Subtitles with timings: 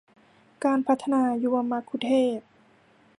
[0.63, 2.47] การพัฒนายุวมัคคุเทศก์